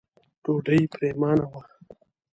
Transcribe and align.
ډوډۍ 0.43 0.81
پرېمانه 0.93 1.43
وه. 1.51 1.61